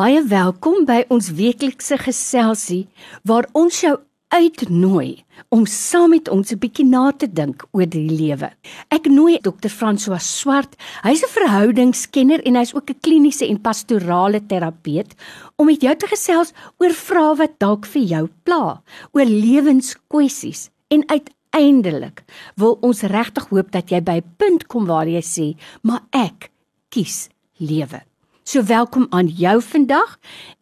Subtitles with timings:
[0.00, 2.86] Baie welkom by ons weeklikse geselsie
[3.28, 3.98] waar ons jou
[4.32, 8.48] uitnooi om saam met ons 'n bietjie na te dink oor die lewe.
[8.88, 9.68] Ek nooi Dr.
[9.68, 15.12] François Swart, hy's 'n verhoudingskenner en hy's ook 'n kliniese en pastorale terapeut
[15.58, 18.82] om met jou te gesels oor vrae wat dalk vir jou pla,
[19.12, 22.24] oor lewenskwessies en uiteindelik
[22.56, 26.50] wil ons regtig hoop dat jy by 'n punt kom waar jy sê, "Maar ek
[26.88, 27.28] kies
[27.58, 28.09] lewe."
[28.50, 30.16] So welkom aan jou vandag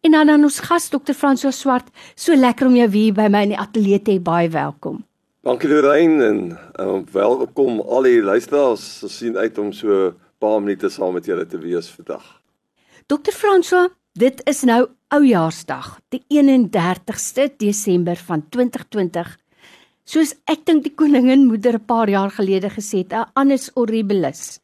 [0.05, 1.15] en dan aan ons gas Dr.
[1.17, 1.87] Franso Swart.
[2.13, 4.19] So lekker om jou hier by my in die ateljee te hê.
[4.21, 4.99] Baie welkom.
[5.41, 6.43] Dankie Lorraine en
[6.83, 8.83] um, welkom al die luisteraars.
[9.07, 12.21] Ons sien uit om so 'n paar minute saam met julle te wees vandag.
[13.07, 13.33] Dr.
[13.33, 19.37] Franso, dit is nou Oujaarsdag, die 31ste Desember van 2020.
[20.05, 24.59] Soos ek dink die koningin moeder 'n paar jaar gelede gesê het, 'n annus horribilis.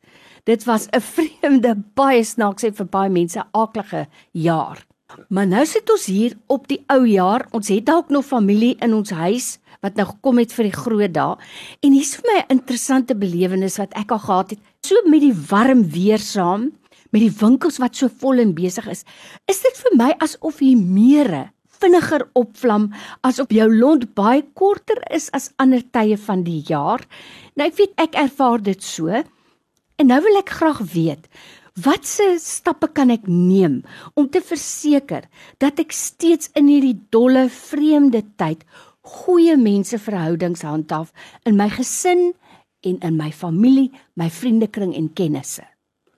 [0.46, 4.86] Dit was 'n vreemde, baie snaakse vir baie mense aaklige jaar.
[5.30, 7.48] Maar nou sit ons hier op die ou jaar.
[7.52, 11.14] Ons het dalk nog familie in ons huis wat nou gekom het vir die groot
[11.14, 11.36] dae.
[11.82, 14.60] En hier's vir my 'n interessante belewenis wat ek al gehad het.
[14.82, 16.72] So met die warm weer saam,
[17.10, 19.04] met die winkels wat so vol en besig is,
[19.48, 25.30] is dit vir my asof hier meere vinniger opvlam asof jou lont baie korter is
[25.32, 27.02] as ander tye van die jaar.
[27.56, 29.24] Nou ek weet ek ervaar dit so.
[29.96, 31.28] En nou wil ek graag weet,
[31.80, 33.82] watse stappe kan ek neem
[34.20, 35.28] om te verseker
[35.64, 38.66] dat ek steeds in hierdie dolle vreemde tyd
[39.06, 41.14] goeie menseverhoudings handhaaf
[41.48, 42.34] in my gesin
[42.86, 45.64] en in my familie, my vriendekring en kennisse.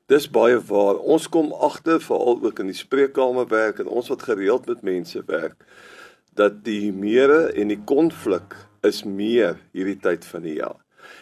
[0.09, 0.97] Dis baie waar.
[1.03, 5.21] Ons kom agter veral ook in die spreekkamer werk en ons wat gereeld met mense
[5.27, 5.61] werk
[6.37, 8.55] dat die meere en die konflik
[8.85, 10.77] is meer hierdie tyd van die jaar.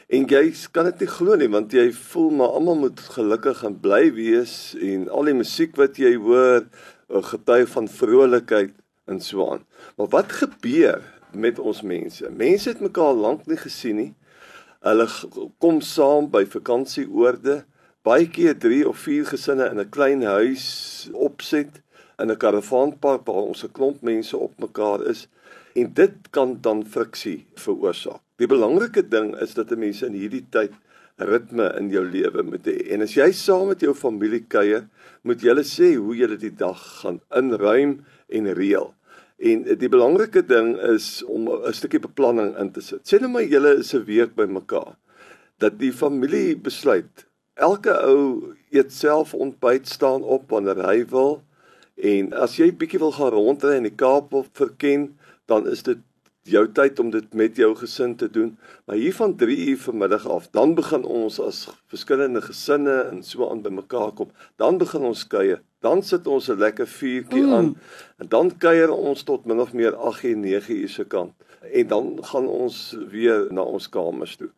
[0.08, 3.78] En jy kan dit nie glo nie want jy voel maar almal moet gelukkig en
[3.82, 6.68] bly wees en al die musiek wat jy hoor,
[7.10, 8.74] 'n getuig van vrolikheid
[9.06, 9.66] en so aan.
[9.98, 11.02] Maar wat gebeur
[11.34, 12.30] met ons mense?
[12.30, 14.14] Mense het mekaar lank nie gesien nie.
[14.82, 15.08] Hulle
[15.58, 17.66] kom saam by vakansieoorde,
[18.04, 21.82] baie keer 3 of 4 gesinne in 'n klein huis opset
[22.20, 25.28] in 'n karavaanpark waar ons 'n klomp mense op mekaar is
[25.76, 28.22] en dit kan dan friksie veroorsaak.
[28.40, 30.72] Die belangrike ding is dat 'n mens in hierdie tyd
[31.18, 32.92] ritme in jou lewe moet hê.
[32.92, 34.88] En as jy saam met jou familie kuier,
[35.24, 38.94] moet jy hulle sê hoe jy die dag gaan inruim en reël.
[39.40, 43.02] En die belangrike ding is om 'n stukkie beplanning in te sit.
[43.04, 44.96] Sê net maar julle is 'n week bymekaar.
[45.60, 51.44] Dat die familie besluit elke ou eet self ontbyt staan op wanneer hy wil
[51.96, 56.02] en as jy bietjie wil gaan rondry in die Kaap of verken, dan is dit
[56.46, 58.52] jou tyd om dit met jou gesin te doen.
[58.86, 63.50] Maar hier van 3 uur vanmiddag af, dan begin ons as verskillende gesinne en so
[63.50, 64.30] aan bymekaar kom.
[64.62, 65.62] Dan begin ons kuier.
[65.82, 67.54] Dan sit ons 'n lekker vuurtjie mm.
[67.54, 67.78] aan
[68.18, 71.34] en dan kuier ons tot min of meer 8 en 9 uur se kant.
[71.74, 74.50] En dan gaan ons weer na ons kamers toe.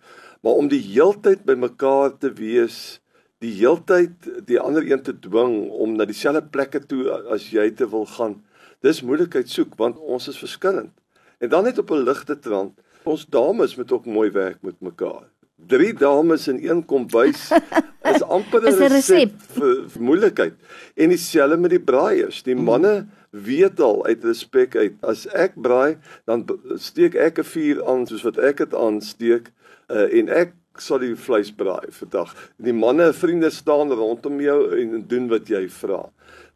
[0.41, 2.99] Maar om die heeltyd bymekaar te wees,
[3.39, 4.11] die heeltyd
[4.45, 8.43] die ander een te dwing om na dieselfde plekke toe as jy te wil gaan,
[8.81, 10.93] dis moeilikheid soek want ons is verskillend.
[11.39, 12.73] En dan net op 'n ligte trant,
[13.03, 15.25] ons dames moet ook mooi werk met mekaar.
[15.55, 17.51] Drie dames in een kombuis
[18.13, 20.53] is amper 'n resep vir, vir moeilikheid.
[20.95, 22.43] En dieselfde met die braaiers.
[22.43, 26.45] Die manne weet al uit respek uit as ek braai, dan
[26.75, 29.51] steek ek 'n vuur aan soos wat ek dit aansteek
[29.89, 32.33] uh, en ek sal die vleis braai vandag.
[32.57, 36.05] Die manne, vriende staan rondom jou en doen wat jy vra.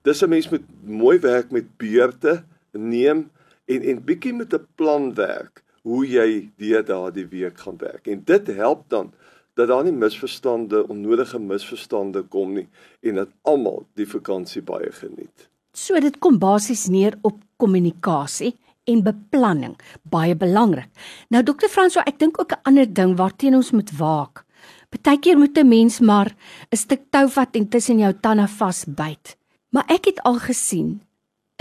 [0.01, 3.29] Dis 'n mens moet mooi werk met beurte neem
[3.65, 8.07] en en bietjie met 'n plan werk hoe jy deur daardie week gaan werk.
[8.07, 9.13] En dit help dan
[9.53, 12.67] dat daar nie misverstande, onnodige misverstande kom nie
[13.01, 15.49] en dat almal die vakansie baie geniet.
[15.73, 20.89] So dit kom basies neer op kommunikasie en beplanning, baie belangrik.
[21.29, 24.45] Nou dokter Franso, ek dink ook 'n ander ding waarteen ons moet waak.
[24.89, 26.35] Partykeer moet 'n mens maar
[26.71, 29.40] 'n stuk tou vat en tussen jou tande vasbyt.
[29.71, 31.01] Maar ek het al gesien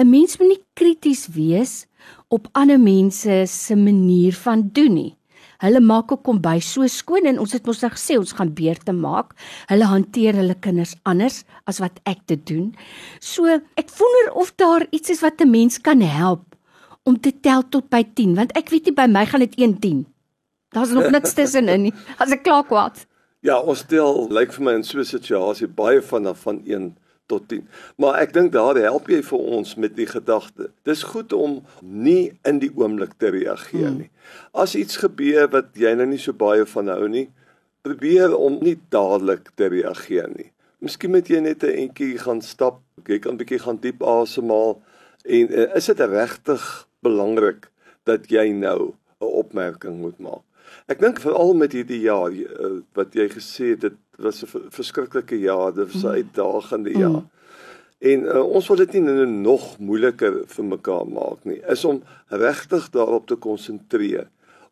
[0.01, 1.87] 'n mens moet nie krities wees
[2.29, 5.17] op ander mense se manier van doen nie.
[5.61, 8.93] Hulle maak ook kombuis so skoon en ons het mos nou gesê ons gaan beurte
[8.93, 9.35] maak.
[9.69, 12.71] Hulle hanteer hulle kinders anders as wat ek dit doen.
[13.21, 13.45] So
[13.77, 16.57] ek wonder of daar iets is wat 'n mens kan help
[17.03, 19.79] om te tel tot by 10 want ek weet nie by my gaan dit 1
[19.79, 20.07] 10.
[20.73, 21.95] Daar's nog niks tussenin nie.
[22.19, 23.07] As ek klaar kwaad.
[23.41, 26.97] Ja, ons tel lyk like vir my in so 'n situasie baie van van 1
[27.31, 27.65] tot 10.
[28.03, 30.71] Maar ek dink daar help jy vir ons met die gedagte.
[30.89, 34.05] Dis goed om nie in die oomblik te reageer hmm.
[34.05, 34.11] nie.
[34.53, 37.29] As iets gebeur wat jy nou nie so baie van hou nie,
[37.87, 40.51] probeer om nie dadelik te reageer nie.
[40.81, 44.81] Miskien moet jy net 'n entjie gaan stap, jy kan 'n bietjie gaan diep asemhaal
[45.25, 46.63] en uh, is dit regtig
[47.05, 47.69] belangrik
[48.05, 50.45] dat jy nou 'n opmerking moet maak.
[50.87, 55.39] Ek dink veral met hierdie jaar uh, wat jy gesê het dit was 'n verskriklike
[55.39, 56.15] jaar, dit was 'n mm.
[56.21, 57.23] uitdagende jaar.
[57.23, 57.31] Mm.
[58.01, 61.61] En uh, ons wil dit nie nou nog moeiliker vir mekaar maak nie.
[61.69, 64.29] Is om regtig daarop te konsentreer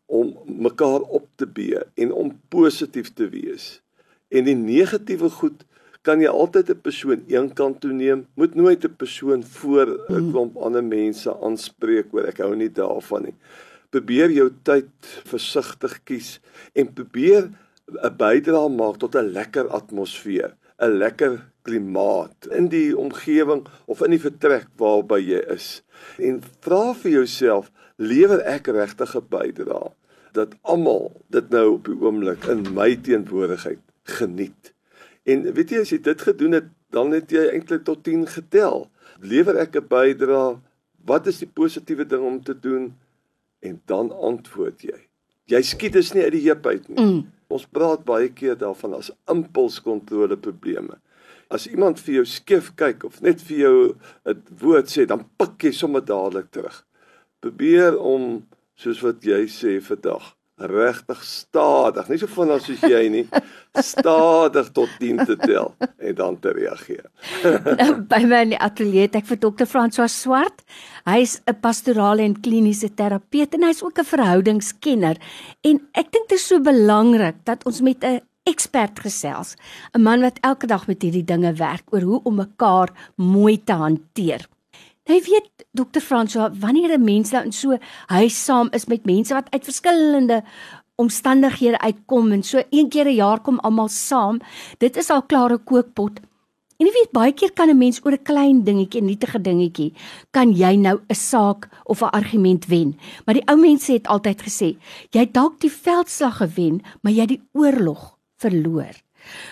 [0.09, 3.81] om mekaar op te bee en om positief te wees.
[4.33, 5.65] En die negatiewe goed
[6.01, 8.25] kan jy altyd 'n persoon een kant toe neem.
[8.33, 10.31] Moet nooit 'n persoon voor 'n hmm.
[10.31, 13.35] klomp ander mense aanspreek oor ek hou nie daarvan nie.
[13.89, 14.89] Probeer jou tyd
[15.25, 16.39] versigtig kies
[16.77, 17.49] en probeer
[17.89, 24.11] 'n bydrae maak tot 'n lekker atmosfeer, 'n lekker klimaat in die omgewing of in
[24.11, 25.81] die vertrek waarby jy is.
[26.17, 29.91] En vra vir jouself, lewer ek regtig 'n bydrae
[30.33, 34.73] dat almal dit nou op die oomblik in my teenwoordigheid geniet.
[35.25, 38.89] En weet jy as jy dit gedoen het, dan het jy eintlik tot 10 getel.
[39.21, 40.59] Lewer ek 'n bydrae?
[41.05, 42.93] Wat is die positiewe ding om te doen?
[43.65, 44.97] En dan antwoord jy.
[45.49, 46.97] Jy skiet dus nie uit die heup uit nie.
[47.03, 47.21] Mm.
[47.49, 50.99] Ons praat baie keer daarvan as impulskontrole probleme.
[51.49, 53.77] As iemand vir jou skief kyk of net vir jou
[54.25, 56.85] 'n woord sê, dan pik jy sommer dadelik terug.
[57.41, 58.45] Probeer om
[58.75, 63.25] soos wat jy sê vandag regtig stadig, nie so vinnig soos jy nie,
[63.85, 67.05] stadig tot 10 te tel en dan te reageer.
[67.79, 70.63] nou, by my in die ateljee het ek vir dokter François Swart.
[71.07, 75.17] Hy's 'n pastorale en kliniese terapeut en hy's ook 'n verhoudingskenner
[75.63, 79.55] en ek dink dit is so belangrik dat ons met 'n ekspert gesels,
[79.93, 83.73] 'n man wat elke dag met hierdie dinge werk oor hoe om mekaar mooi te
[83.73, 84.47] hanteer.
[85.09, 87.77] Jy nou, weet dokter François, wanneer 'n mens nou in so
[88.07, 90.43] huis saam is met mense wat uit verskillende
[90.95, 94.39] omstandighede uitkom en so een keer 'n jaar kom almal saam,
[94.77, 96.19] dit is al klare kookpot.
[96.77, 99.93] En jy weet baie keer kan 'n mens oor 'n klein dingetjie, nietige dingetjie,
[100.31, 102.99] kan jy nou 'n saak of 'n argument wen.
[103.25, 104.77] Maar die ou mense het altyd gesê,
[105.09, 108.93] jy dalk die veldslag gewen, maar jy die oorlog verloor.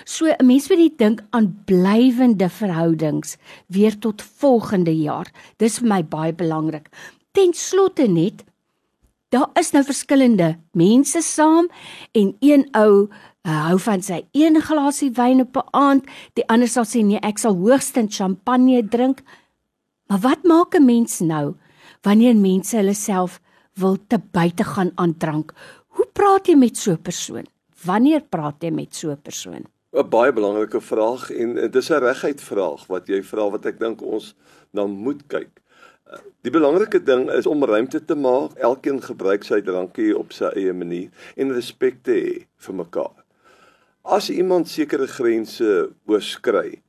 [0.06, 3.38] So 'n mens moet net dink aan blywende verhoudings
[3.68, 5.28] weer tot volgende jaar.
[5.58, 6.90] Dis vir my baie belangrik.
[7.32, 8.44] Ten slotte net
[9.30, 11.68] daar is nou verskillende mense saam
[12.12, 13.08] en een ou
[13.48, 17.20] uh, hou van sy een glasie wyn op 'n aand, die ander sal sê nee,
[17.20, 19.24] ek sal hoogstens champagne drink.
[20.08, 21.56] Maar wat maak 'n mens nou
[22.02, 23.42] wanneer mense hulle self
[23.74, 25.54] wil te buite gaan aan drank?
[25.88, 27.46] Hoe praat jy met so 'n persoon?
[27.86, 29.66] Wanneer praat jy met so 'n persoon?
[29.94, 34.02] 'n Baie belangrike vraag en dis 'n reguit vraag wat jy vra wat ek dink
[34.02, 34.36] ons
[34.74, 35.62] dan moet kyk.
[36.42, 38.54] Die belangrike ding is om ruimte te maak.
[38.56, 43.24] Elkeen gebruik sy drankie op sy eie manier en respek te hê vir mekaar.
[44.04, 46.82] As iemand sekere grense oorskry,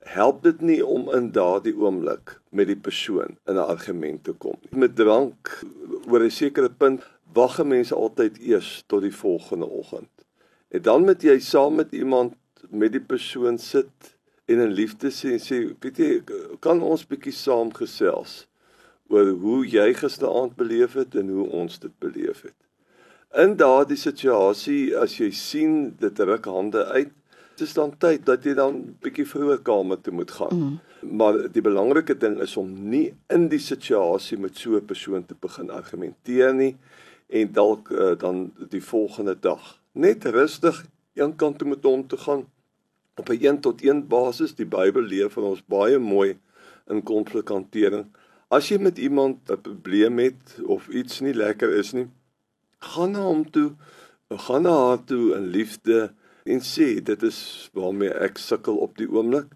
[0.00, 4.56] help dit nie om in daardie oomblik met die persoon in 'n argument te kom
[4.62, 4.78] nie.
[4.78, 5.62] Met drank
[6.10, 10.15] oor 'n sekere punt wag mense altyd eers tot die volgende oggend.
[10.76, 12.34] En dan moet jy saam met iemand
[12.68, 14.12] met die persoon sit
[14.44, 16.08] en in liefde sê en sê, weet jy,
[16.60, 18.42] kan ons bietjie saam gesels
[19.08, 22.56] oor hoe jy gisteraand beleef het en hoe ons dit beleef het.
[23.40, 27.14] In daardie situasie as jy sien dit ruk hande uit,
[27.56, 30.60] dis dan tyd dat jy dan bietjie vroeër kamer toe moet gaan.
[30.60, 31.16] Mm.
[31.16, 35.40] Maar die belangrike ding is om nie in die situasie met so 'n persoon te
[35.40, 36.76] begin argumenteer nie
[37.32, 40.84] en dalk uh, dan die volgende dag net rustig
[41.16, 42.44] een kant toe met hom te gaan
[43.16, 44.54] op 'n een tot een basis.
[44.54, 46.38] Die Bybel leer van ons baie mooi
[46.86, 48.06] in konflikhantering.
[48.48, 52.08] As jy met iemand 'n probleem het of iets nie lekker is nie,
[52.78, 53.72] gaan na hom toe,
[54.28, 56.12] gaan na haar toe in liefde
[56.44, 59.46] en sê dit is waarmee ek sukkel op die oomblik.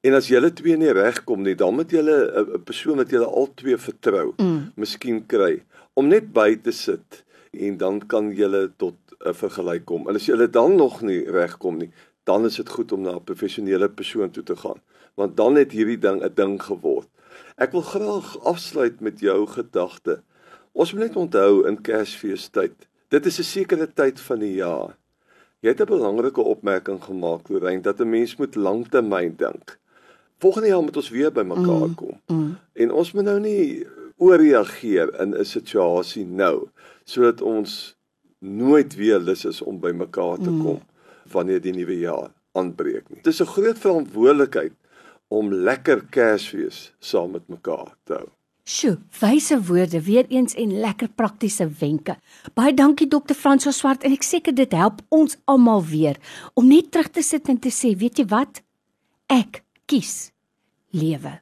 [0.00, 2.16] En as julle twee nie regkom nie, dan moet julle
[2.56, 4.72] 'n persoon wat julle al twee vertrou, mm.
[4.74, 8.94] miskien kry om net by te sit en dan kan julle tot
[9.24, 10.08] 'n vergelyk kom.
[10.08, 11.90] En as jy dan nog nie regkom nie,
[12.24, 14.80] dan is dit goed om na 'n professionele persoon toe te gaan,
[15.14, 17.08] want dan het hierdie ding 'n ding geword.
[17.56, 20.22] Ek wil graag afsluit met jou gedagte.
[20.72, 24.96] Ons moet net onthou in Kersfeestyd, dit is 'n sekere tyd van die jaar.
[25.60, 29.78] Jy het 'n belangrike opmerking gemaak, Lorraine, dat 'n mens moet lanktermyn dink.
[30.38, 32.20] Volgende jaar moet ons weer bymekaar mm, kom.
[32.26, 32.58] Mm, mm.
[32.72, 36.68] En ons moet nou nie ooreageer in 'n situasie nou
[37.04, 37.96] sodat ons
[38.38, 40.62] nooit weer lus is om by mekaar te mm.
[40.62, 40.80] kom
[41.32, 43.22] wanneer die nuwe jaar aanbreek nie.
[43.22, 44.72] Dit is 'n groot verantwoordelikheid
[45.28, 48.28] om lekker Kersfees saam met mekaar te hou.
[48.64, 52.16] Sjoe, wyse woorde weer eens en lekker praktiese wenke.
[52.54, 56.20] Baie dankie dokter Franso Swart en ek seker dit help ons almal weer
[56.54, 58.62] om net terug te sit en te sê, weet jy wat?
[59.26, 60.30] Ek kies
[60.90, 61.40] lewe.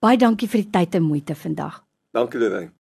[0.00, 1.84] Baie dankie vir die tyd en moeite vandag.
[2.16, 2.72] Dankie Lorraine.